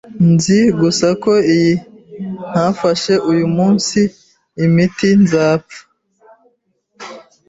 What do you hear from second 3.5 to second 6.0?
munsi imiti, nzapfa.